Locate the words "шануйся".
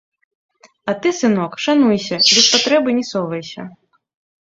1.65-2.17